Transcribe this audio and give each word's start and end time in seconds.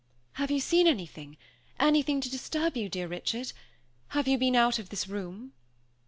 "Have 0.31 0.49
you 0.49 0.59
seen 0.59 0.87
anything 0.87 1.37
anything 1.79 2.21
to 2.21 2.29
disturb 2.31 2.75
you, 2.75 2.89
dear 2.89 3.07
Richard? 3.07 3.53
Have 4.17 4.27
you 4.27 4.39
been 4.39 4.55
out 4.55 4.79
of 4.79 4.89
this 4.89 5.07
room?" 5.07 5.53